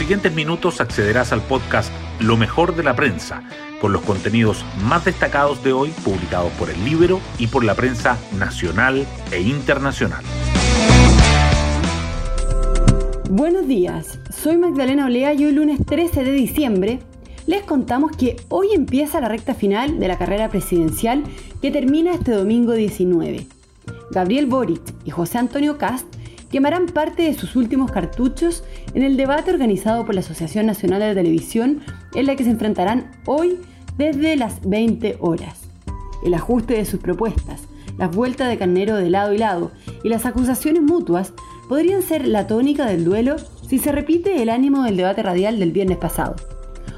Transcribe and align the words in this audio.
siguientes 0.00 0.34
minutos 0.34 0.80
accederás 0.80 1.30
al 1.30 1.42
podcast 1.42 1.92
Lo 2.20 2.38
mejor 2.38 2.74
de 2.74 2.82
la 2.82 2.96
prensa, 2.96 3.42
con 3.82 3.92
los 3.92 4.00
contenidos 4.00 4.64
más 4.82 5.04
destacados 5.04 5.62
de 5.62 5.74
hoy 5.74 5.90
publicados 6.02 6.50
por 6.52 6.70
el 6.70 6.82
libro 6.86 7.20
y 7.38 7.48
por 7.48 7.64
la 7.64 7.74
prensa 7.74 8.16
nacional 8.38 9.06
e 9.30 9.42
internacional. 9.42 10.24
Buenos 13.28 13.68
días, 13.68 14.18
soy 14.34 14.56
Magdalena 14.56 15.04
Olea 15.04 15.34
y 15.34 15.44
hoy 15.44 15.52
lunes 15.52 15.78
13 15.84 16.24
de 16.24 16.32
diciembre 16.32 17.00
les 17.46 17.62
contamos 17.64 18.16
que 18.16 18.36
hoy 18.48 18.68
empieza 18.72 19.20
la 19.20 19.28
recta 19.28 19.52
final 19.54 20.00
de 20.00 20.08
la 20.08 20.16
carrera 20.16 20.48
presidencial 20.48 21.24
que 21.60 21.70
termina 21.70 22.14
este 22.14 22.32
domingo 22.32 22.72
19. 22.72 23.46
Gabriel 24.12 24.46
Boric 24.46 24.80
y 25.04 25.10
José 25.10 25.36
Antonio 25.36 25.76
Cast 25.76 26.06
quemarán 26.50 26.86
parte 26.86 27.22
de 27.22 27.34
sus 27.34 27.56
últimos 27.56 27.90
cartuchos 27.92 28.64
en 28.94 29.02
el 29.02 29.16
debate 29.16 29.50
organizado 29.50 30.04
por 30.04 30.14
la 30.14 30.20
Asociación 30.20 30.66
Nacional 30.66 31.00
de 31.00 31.14
Televisión 31.14 31.80
en 32.14 32.26
la 32.26 32.36
que 32.36 32.44
se 32.44 32.50
enfrentarán 32.50 33.10
hoy 33.24 33.58
desde 33.96 34.36
las 34.36 34.60
20 34.68 35.16
horas. 35.20 35.62
El 36.24 36.34
ajuste 36.34 36.74
de 36.74 36.84
sus 36.84 37.00
propuestas, 37.00 37.62
las 37.98 38.14
vueltas 38.14 38.48
de 38.48 38.58
carnero 38.58 38.96
de 38.96 39.10
lado 39.10 39.32
y 39.32 39.38
lado 39.38 39.70
y 40.02 40.08
las 40.08 40.26
acusaciones 40.26 40.82
mutuas 40.82 41.32
podrían 41.68 42.02
ser 42.02 42.26
la 42.26 42.46
tónica 42.46 42.86
del 42.86 43.04
duelo 43.04 43.36
si 43.68 43.78
se 43.78 43.92
repite 43.92 44.42
el 44.42 44.48
ánimo 44.48 44.82
del 44.82 44.96
debate 44.96 45.22
radial 45.22 45.58
del 45.58 45.70
viernes 45.70 45.98
pasado. 45.98 46.34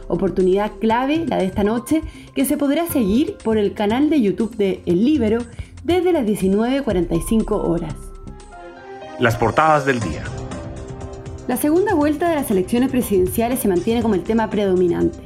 Oportunidad 0.09 0.73
clave 0.81 1.25
la 1.27 1.37
de 1.37 1.47
esta 1.47 1.65
noche 1.65 2.03
que 2.35 2.45
se 2.45 2.57
podrá 2.57 2.87
seguir 2.87 3.37
por 3.45 3.59
el 3.59 3.75
canal 3.75 4.11
de 4.11 4.21
YouTube 4.21 4.57
de 4.57 4.83
El 4.87 5.05
Libero 5.05 5.45
desde 5.85 6.13
las 6.13 6.25
19.45 6.25 7.51
horas. 7.53 8.12
Las 9.19 9.37
portadas 9.37 9.85
del 9.85 10.01
día. 10.01 10.25
La 11.47 11.57
segunda 11.57 11.95
vuelta 11.95 12.31
de 12.31 12.35
las 12.35 12.51
elecciones 12.51 12.91
presidenciales 12.91 13.61
se 13.61 13.69
mantiene 13.69 14.01
como 14.01 14.15
el 14.15 14.23
tema 14.23 14.49
predominante. 14.49 15.19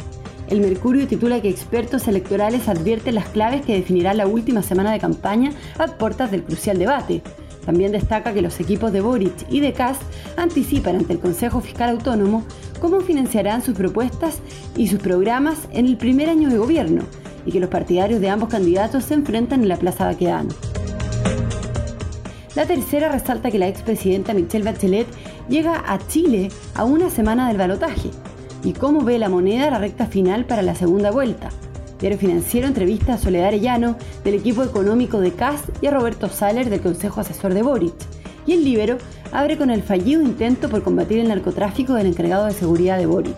El 0.49 0.61
Mercurio 0.61 1.07
titula 1.07 1.41
que 1.41 1.49
expertos 1.49 2.09
electorales 2.09 2.69
advierten 2.69 3.15
las 3.15 3.29
claves 3.29 3.65
que 3.65 3.75
definirán 3.75 4.17
la 4.17 4.27
última 4.27 4.63
semana 4.63 4.93
de 4.93 4.99
campaña 4.99 5.53
a 5.79 5.87
puertas 5.87 6.31
del 6.31 6.43
crucial 6.43 6.79
debate. 6.79 7.23
También 7.65 7.93
destaca 7.93 8.35
que 8.35 8.43
los 8.43 8.59
equipos 8.61 8.93
de 8.93 9.01
Boric 9.01 9.47
y 9.51 9.61
de 9.61 9.73
Kass 9.73 9.99
anticipan 10.37 10.97
ante 10.97 11.13
el 11.13 11.21
Consejo 11.21 11.61
Fiscal 11.61 11.91
Autónomo 11.91 12.45
cómo 12.81 13.01
financiarán 13.01 13.63
sus 13.63 13.77
propuestas 13.77 14.41
y 14.77 14.89
sus 14.89 14.99
programas 15.01 15.59
en 15.71 15.87
el 15.87 15.97
primer 15.97 16.29
año 16.29 16.51
de 16.51 16.59
gobierno 16.59 17.05
y 17.45 17.53
que 17.53 17.61
los 17.61 17.71
partidarios 17.71 18.21
de 18.21 18.31
ambos 18.31 18.49
candidatos 18.49 19.05
se 19.05 19.15
enfrentan 19.15 19.63
en 19.63 19.69
la 19.69 19.77
Plaza 19.77 20.07
Baquedano. 20.07 20.51
La 22.57 22.65
tercera 22.65 23.11
resalta 23.11 23.51
que 23.51 23.59
la 23.59 23.69
expresidenta 23.69 24.33
Michelle 24.33 24.65
Bachelet 24.65 25.07
llega 25.47 25.85
a 25.87 25.99
Chile 26.09 26.49
a 26.75 26.85
una 26.85 27.11
semana 27.11 27.49
del 27.49 27.59
balotaje 27.59 28.11
y 28.65 28.73
cómo 28.73 29.03
ve 29.03 29.19
la 29.19 29.29
moneda 29.29 29.71
la 29.71 29.79
recta 29.79 30.07
final 30.07 30.47
para 30.47 30.63
la 30.63 30.75
segunda 30.75 31.11
vuelta. 31.11 31.51
Diario 32.01 32.19
Financiero 32.19 32.67
entrevista 32.67 33.13
a 33.13 33.19
Soledad 33.19 33.49
Arellano 33.49 33.99
del 34.25 34.37
equipo 34.37 34.63
económico 34.63 35.21
de 35.21 35.33
CAS 35.33 35.65
y 35.83 35.87
a 35.87 35.91
Roberto 35.91 36.31
Saller 36.31 36.71
del 36.71 36.81
Consejo 36.81 37.21
Asesor 37.21 37.53
de 37.53 37.61
Boric. 37.61 37.93
Y 38.47 38.55
el 38.55 38.65
Libero 38.65 38.97
abre 39.33 39.59
con 39.59 39.71
el 39.71 39.83
fallido 39.83 40.23
intento 40.23 40.71
por 40.71 40.83
combatir 40.83 41.19
el 41.19 41.29
narcotráfico 41.29 41.93
del 41.93 42.07
encargado 42.07 42.47
de 42.47 42.55
seguridad 42.55 42.97
de 42.97 43.05
Boric. 43.05 43.37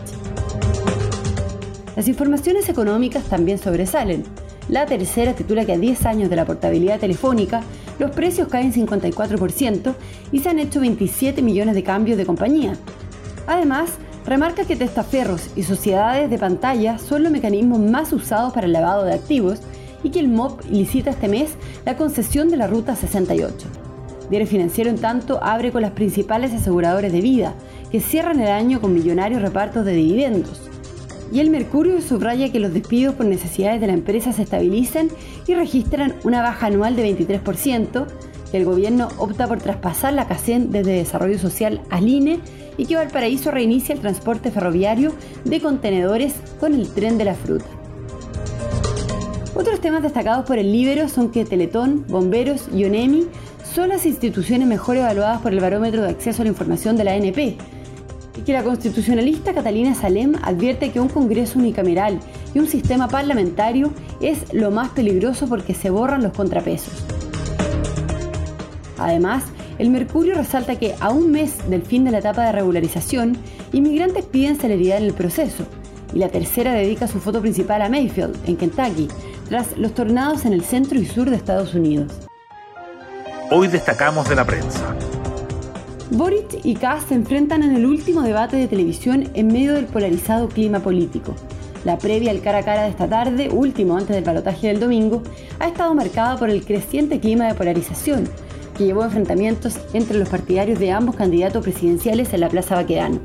Las 1.97 2.07
informaciones 2.07 2.69
económicas 2.69 3.25
también 3.25 3.59
sobresalen. 3.59 4.23
La 4.69 4.87
tercera 4.87 5.33
titula 5.33 5.65
que 5.65 5.73
a 5.73 5.79
10 5.79 6.07
años 6.07 6.31
de 6.31 6.37
la 6.37 6.45
portabilidad 6.45 7.01
telefónica, 7.01 7.63
los 7.99 8.11
precios 8.13 8.49
caen 8.49 8.73
54% 8.73 9.95
y 10.33 10.41
se 10.41 10.49
han 10.49 10.59
hecho 10.59 10.81
27 10.81 11.43
millones 11.43 11.75
de 11.75 11.83
cambios 11.83 12.17
de 12.19 12.27
compañía. 12.27 12.77
Además, 13.47 13.91
remarca 14.25 14.65
que 14.65 14.77
testaferros 14.77 15.49
y 15.57 15.63
sociedades 15.63 16.31
de 16.31 16.39
pantalla 16.39 16.99
son 16.99 17.23
los 17.23 17.33
mecanismos 17.33 17.81
más 17.81 18.13
usados 18.13 18.53
para 18.53 18.67
el 18.67 18.73
lavado 18.73 19.05
de 19.05 19.15
activos 19.15 19.61
y 20.03 20.11
que 20.11 20.21
el 20.21 20.28
MOP 20.28 20.65
licita 20.71 21.11
este 21.11 21.28
mes 21.28 21.50
la 21.84 21.97
concesión 21.97 22.50
de 22.50 22.56
la 22.56 22.67
Ruta 22.67 22.95
68. 22.95 23.67
Diario 24.31 24.47
Financiero, 24.47 24.91
en 24.91 24.99
tanto, 24.99 25.43
abre 25.43 25.72
con 25.72 25.83
las 25.83 25.93
principales 25.93 26.53
aseguradores 26.53 27.12
de 27.12 27.22
vida, 27.22 27.55
que 27.91 28.01
cierran 28.01 28.41
el 28.41 28.49
año 28.49 28.81
con 28.81 28.93
millonarios 28.93 29.41
repartos 29.41 29.87
de 29.87 29.93
dividendos. 29.93 30.68
Y 31.31 31.41
el 31.41 31.50
Mercurio 31.50 32.00
subraya 32.00 32.50
que 32.50 32.61
los 32.61 32.72
despidos 32.72 33.15
por 33.15 33.27
necesidades 33.27 33.81
de 33.81 33.87
la 33.87 33.93
empresa 33.93 34.33
se 34.33 34.43
estabilizan 34.43 35.09
y 35.47 35.55
registran 35.55 36.15
una 36.25 36.43
baja 36.43 36.66
anual 36.66 36.97
de 36.97 37.16
23%, 37.16 38.06
que 38.50 38.56
el 38.56 38.65
gobierno 38.65 39.09
opta 39.19 39.47
por 39.47 39.59
traspasar 39.59 40.15
la 40.15 40.27
CACEN 40.27 40.71
desde 40.71 40.93
Desarrollo 40.93 41.39
Social 41.39 41.83
al 41.91 42.09
INE 42.09 42.41
y 42.78 42.87
que 42.87 42.97
Valparaíso 42.97 43.50
reinicia 43.50 43.94
el 43.94 44.00
transporte 44.00 44.50
ferroviario 44.50 45.12
de 45.44 45.61
contenedores 45.61 46.34
con 46.59 46.75
el 46.75 46.89
tren 46.89 47.19
de 47.19 47.25
la 47.25 47.34
fruta. 47.34 47.66
Otros 49.55 49.81
temas 49.81 50.03
destacados 50.03 50.47
por 50.47 50.59
el 50.59 50.72
Libero 50.72 51.09
son 51.09 51.31
que 51.31 51.45
Teletón, 51.45 52.06
Bomberos 52.09 52.69
y 52.72 52.84
ONEMI 52.84 53.27
son 53.75 53.91
las 53.91 54.06
instituciones 54.06 54.66
mejor 54.69 54.97
evaluadas 54.97 55.41
por 55.43 55.53
el 55.53 55.60
Barómetro 55.60 56.03
de 56.03 56.10
Acceso 56.10 56.43
a 56.43 56.45
la 56.45 56.50
Información 56.50 56.97
de 56.97 57.05
la 57.05 57.12
ANP, 57.12 57.59
que 58.48 58.54
la 58.54 58.64
constitucionalista 58.64 59.53
Catalina 59.53 59.94
Salem 59.94 60.32
advierte 60.41 60.91
que 60.91 61.00
un 61.00 61.10
Congreso 61.10 61.59
unicameral 61.59 62.19
y 62.54 62.59
un 62.59 62.66
sistema 62.66 63.06
parlamentario 63.06 63.92
es 64.22 64.54
lo 64.54 64.70
más 64.70 64.88
peligroso 64.88 65.47
porque 65.47 65.75
se 65.75 65.91
borran 65.91 66.22
los 66.22 66.32
contrapesos. 66.32 66.94
Además, 68.97 69.44
el 69.78 69.91
Mercurio 69.91 70.34
resalta 70.34 70.76
que 70.76 70.94
a 70.98 71.10
un 71.10 71.31
mes 71.31 71.69
del 71.69 71.82
fin 71.82 72.06
de 72.06 72.10
la 72.10 72.20
etapa 72.20 72.47
de 72.47 72.53
regularización, 72.53 73.36
inmigrantes 73.75 74.25
piden 74.25 74.56
celeridad 74.56 74.97
en 74.97 75.04
el 75.04 75.12
proceso, 75.12 75.65
y 76.15 76.19
la 76.19 76.30
tercera 76.30 76.72
dedica 76.72 77.06
su 77.06 77.20
foto 77.20 77.42
principal 77.42 77.82
a 77.82 77.91
Mayfield, 77.91 78.34
en 78.48 78.56
Kentucky, 78.56 79.09
tras 79.50 79.76
los 79.76 79.92
tornados 79.92 80.47
en 80.47 80.54
el 80.54 80.65
centro 80.65 80.98
y 80.98 81.04
sur 81.04 81.28
de 81.28 81.36
Estados 81.36 81.75
Unidos. 81.75 82.10
Hoy 83.50 83.69
destacamos 83.69 84.26
de 84.26 84.36
la 84.36 84.47
prensa. 84.47 84.97
Boric 86.11 86.65
y 86.65 86.75
Kass 86.75 87.05
se 87.09 87.15
enfrentan 87.15 87.63
en 87.63 87.77
el 87.77 87.85
último 87.85 88.23
debate 88.23 88.57
de 88.57 88.67
televisión 88.67 89.29
en 89.35 89.49
medio 89.49 89.75
del 89.75 89.85
polarizado 89.85 90.49
clima 90.49 90.81
político. 90.81 91.35
La 91.85 91.99
previa 91.99 92.31
al 92.31 92.41
cara 92.41 92.59
a 92.59 92.63
cara 92.63 92.85
de 92.85 92.89
esta 92.89 93.09
tarde, 93.09 93.51
último 93.51 93.95
antes 93.95 94.17
del 94.17 94.25
balotaje 94.25 94.69
del 94.69 94.81
domingo, 94.81 95.23
ha 95.59 95.69
estado 95.69 95.95
marcada 95.95 96.39
por 96.39 96.49
el 96.49 96.65
creciente 96.65 97.21
clima 97.21 97.47
de 97.47 97.55
polarización, 97.55 98.27
que 98.77 98.87
llevó 98.87 99.03
a 99.03 99.07
enfrentamientos 99.07 99.79
entre 99.93 100.19
los 100.19 100.31
partidarios 100.31 100.79
de 100.79 100.93
ambos 100.93 101.15
candidatos 101.15 101.63
presidenciales 101.63 102.33
en 102.33 102.41
la 102.41 102.49
Plaza 102.49 102.77
Baquedano. 102.77 103.21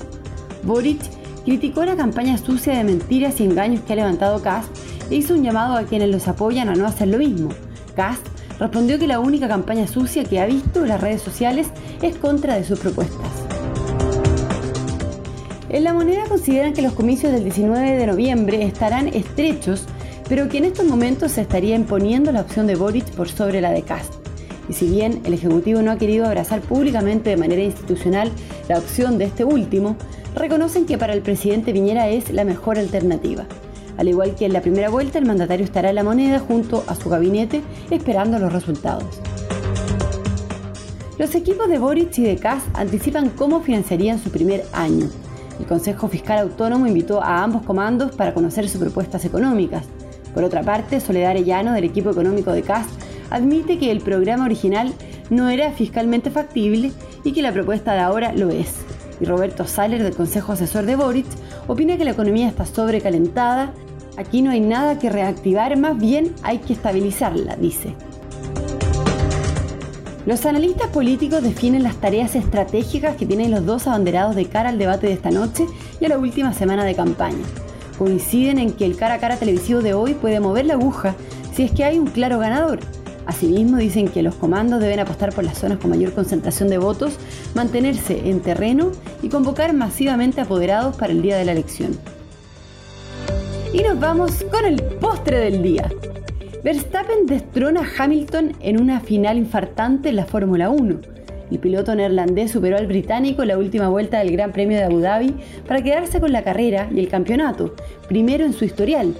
Boric 0.63 0.99
criticó 1.45 1.85
la 1.85 1.95
campaña 1.95 2.37
sucia 2.37 2.73
de 2.73 2.83
mentiras 2.83 3.39
y 3.39 3.45
engaños 3.45 3.81
que 3.81 3.93
ha 3.93 3.97
levantado 3.97 4.41
Kass 4.41 4.65
e 5.09 5.15
hizo 5.15 5.35
un 5.35 5.43
llamado 5.43 5.77
a 5.77 5.83
quienes 5.83 6.09
los 6.09 6.27
apoyan 6.27 6.67
a 6.67 6.75
no 6.75 6.85
hacer 6.85 7.07
lo 7.07 7.17
mismo. 7.17 7.49
Kass 7.95 8.19
respondió 8.59 8.99
que 8.99 9.07
la 9.07 9.19
única 9.19 9.47
campaña 9.47 9.87
sucia 9.87 10.25
que 10.25 10.39
ha 10.39 10.45
visto 10.45 10.83
en 10.83 10.89
las 10.89 11.01
redes 11.01 11.21
sociales 11.21 11.67
es 12.03 12.17
contra 12.17 12.55
de 12.55 12.65
sus 12.65 12.79
propuestas. 12.79 13.31
En 15.69 15.85
la 15.85 15.93
moneda 15.93 16.25
consideran 16.27 16.73
que 16.73 16.81
los 16.81 16.93
comicios 16.93 17.31
del 17.31 17.43
19 17.43 17.97
de 17.97 18.05
noviembre 18.05 18.63
estarán 18.63 19.07
estrechos, 19.07 19.85
pero 20.27 20.49
que 20.49 20.57
en 20.57 20.65
estos 20.65 20.85
momentos 20.85 21.31
se 21.31 21.41
estaría 21.41 21.75
imponiendo 21.75 22.31
la 22.31 22.41
opción 22.41 22.67
de 22.67 22.75
Boric 22.75 23.09
por 23.11 23.29
sobre 23.29 23.61
la 23.61 23.71
de 23.71 23.81
Cast. 23.81 24.13
Y 24.69 24.73
si 24.73 24.87
bien 24.87 25.21
el 25.23 25.33
Ejecutivo 25.33 25.81
no 25.81 25.91
ha 25.91 25.97
querido 25.97 26.25
abrazar 26.25 26.61
públicamente 26.61 27.29
de 27.29 27.37
manera 27.37 27.63
institucional 27.63 28.31
la 28.67 28.77
opción 28.77 29.17
de 29.17 29.25
este 29.25 29.45
último, 29.45 29.95
reconocen 30.35 30.85
que 30.85 30.97
para 30.97 31.13
el 31.13 31.21
presidente 31.21 31.73
Viñera 31.73 32.09
es 32.09 32.31
la 32.31 32.43
mejor 32.43 32.77
alternativa. 32.77 33.45
Al 33.97 34.09
igual 34.09 34.35
que 34.35 34.45
en 34.45 34.53
la 34.53 34.61
primera 34.61 34.89
vuelta, 34.89 35.19
el 35.19 35.25
mandatario 35.25 35.65
estará 35.65 35.89
en 35.89 35.95
la 35.95 36.03
moneda 36.03 36.39
junto 36.39 36.83
a 36.87 36.95
su 36.95 37.09
gabinete 37.09 37.61
esperando 37.91 38.39
los 38.39 38.51
resultados. 38.51 39.21
Los 41.17 41.35
equipos 41.35 41.69
de 41.69 41.79
Boric 41.79 42.17
y 42.17 42.23
de 42.23 42.37
Kass 42.37 42.63
anticipan 42.73 43.29
cómo 43.29 43.61
financiarían 43.61 44.19
su 44.19 44.31
primer 44.31 44.63
año. 44.73 45.07
El 45.59 45.65
Consejo 45.65 46.07
Fiscal 46.07 46.39
Autónomo 46.39 46.87
invitó 46.87 47.21
a 47.21 47.43
ambos 47.43 47.63
comandos 47.63 48.15
para 48.15 48.33
conocer 48.33 48.67
sus 48.67 48.81
propuestas 48.81 49.23
económicas. 49.23 49.85
Por 50.33 50.43
otra 50.43 50.63
parte, 50.63 50.99
Soledad 50.99 51.31
Arellano, 51.31 51.73
del 51.73 51.83
equipo 51.83 52.09
económico 52.09 52.51
de 52.51 52.63
CAS, 52.63 52.87
admite 53.29 53.77
que 53.77 53.91
el 53.91 54.01
programa 54.01 54.45
original 54.45 54.91
no 55.29 55.49
era 55.49 55.71
fiscalmente 55.71 56.31
factible 56.31 56.91
y 57.23 57.31
que 57.31 57.43
la 57.43 57.51
propuesta 57.51 57.93
de 57.93 57.99
ahora 57.99 58.33
lo 58.33 58.49
es. 58.49 58.73
Y 59.19 59.25
Roberto 59.25 59.67
Saller, 59.67 60.01
del 60.01 60.15
Consejo 60.15 60.53
Asesor 60.53 60.85
de 60.85 60.95
Boric, 60.95 61.27
opina 61.67 61.97
que 61.97 62.05
la 62.05 62.11
economía 62.11 62.47
está 62.47 62.65
sobrecalentada 62.65 63.73
Aquí 64.17 64.43
no 64.43 64.51
hay 64.51 64.59
nada 64.59 64.99
que 64.99 65.09
reactivar, 65.09 65.75
más 65.77 65.97
bien 65.97 66.35
hay 66.43 66.59
que 66.59 66.73
estabilizarla, 66.73 67.55
dice. 67.55 67.95
Los 70.25 70.45
analistas 70.45 70.87
políticos 70.87 71.43
definen 71.43 71.83
las 71.83 71.97
tareas 71.97 72.35
estratégicas 72.35 73.17
que 73.17 73.25
tienen 73.25 73.51
los 73.51 73.65
dos 73.65 73.87
abanderados 73.87 74.37
de 74.37 74.45
cara 74.45 74.69
al 74.69 74.77
debate 74.77 75.07
de 75.07 75.13
esta 75.13 75.31
noche 75.31 75.65
y 75.99 76.05
a 76.05 76.09
la 76.09 76.17
última 76.17 76.53
semana 76.53 76.85
de 76.85 76.95
campaña. 76.95 77.43
Coinciden 77.97 78.57
en 78.57 78.71
que 78.71 78.85
el 78.85 78.95
cara 78.95 79.15
a 79.15 79.19
cara 79.19 79.35
televisivo 79.35 79.81
de 79.81 79.93
hoy 79.93 80.13
puede 80.13 80.39
mover 80.39 80.65
la 80.65 80.75
aguja 80.75 81.15
si 81.53 81.63
es 81.63 81.71
que 81.71 81.83
hay 81.83 81.99
un 81.99 82.07
claro 82.07 82.39
ganador. 82.39 82.79
Asimismo, 83.25 83.77
dicen 83.77 84.07
que 84.07 84.23
los 84.23 84.35
comandos 84.35 84.79
deben 84.79 84.99
apostar 84.99 85.33
por 85.33 85.43
las 85.43 85.57
zonas 85.57 85.79
con 85.79 85.89
mayor 85.89 86.13
concentración 86.13 86.69
de 86.69 86.77
votos, 86.77 87.17
mantenerse 87.53 88.29
en 88.29 88.41
terreno 88.41 88.91
y 89.21 89.27
convocar 89.27 89.73
masivamente 89.73 90.39
apoderados 90.39 90.95
para 90.95 91.11
el 91.11 91.21
día 91.21 91.37
de 91.37 91.45
la 91.45 91.51
elección. 91.51 91.97
Y 93.73 93.81
nos 93.81 93.99
vamos 93.99 94.43
con 94.51 94.65
el 94.65 94.81
postre 94.81 95.39
del 95.39 95.63
día. 95.63 95.89
Verstappen 96.63 97.25
destrona 97.25 97.81
a 97.81 98.03
Hamilton 98.03 98.53
en 98.61 98.79
una 98.79 99.01
final 99.01 99.37
infartante 99.37 100.07
en 100.07 100.15
la 100.15 100.25
Fórmula 100.25 100.69
1. 100.69 100.95
El 101.51 101.59
piloto 101.59 101.93
neerlandés 101.93 102.51
superó 102.51 102.77
al 102.77 102.87
británico 102.87 103.41
en 103.41 103.49
la 103.49 103.57
última 103.57 103.89
vuelta 103.89 104.19
del 104.19 104.31
Gran 104.31 104.53
Premio 104.53 104.77
de 104.77 104.85
Abu 104.85 105.01
Dhabi 105.01 105.35
para 105.67 105.81
quedarse 105.81 106.21
con 106.21 106.31
la 106.31 106.43
carrera 106.43 106.87
y 106.89 106.99
el 106.99 107.09
campeonato, 107.09 107.75
primero 108.07 108.45
en 108.45 108.53
su 108.53 108.63
historial. 108.63 109.13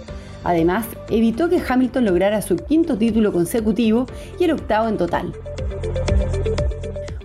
Además, 0.46 0.86
evitó 1.10 1.50
que 1.50 1.62
Hamilton 1.68 2.06
lograra 2.06 2.42
su 2.42 2.56
quinto 2.56 2.98
título 2.98 3.34
consecutivo 3.34 4.06
y 4.40 4.46
el 4.46 4.52
octavo 4.52 4.88
en 4.88 4.98
total. 4.98 5.34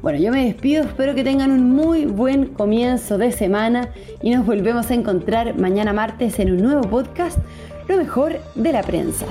Bueno, 0.03 0.19
yo 0.19 0.33
me 0.33 0.47
despido, 0.47 0.83
espero 0.83 1.15
que 1.15 1.23
tengan 1.23 1.53
un 1.53 1.71
muy 1.71 2.07
buen 2.07 2.47
comienzo 2.47 3.19
de 3.19 3.31
semana 3.31 3.91
y 4.21 4.31
nos 4.31 4.45
volvemos 4.45 4.91
a 4.91 4.95
encontrar 4.95 5.57
mañana 5.57 5.93
martes 5.93 6.41
en 6.41 6.51
un 6.51 6.63
nuevo 6.63 6.83
podcast, 6.83 7.39
Lo 7.87 7.97
mejor 7.97 8.39
de 8.57 8.73
la 8.73 8.83
prensa. 8.83 9.25